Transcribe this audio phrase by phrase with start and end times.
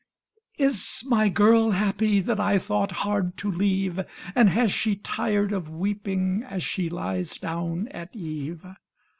[0.57, 3.99] "Is my girl happy, That I thought hard to leave,
[4.33, 8.65] And has she tired of weeping As she lies down at eve?"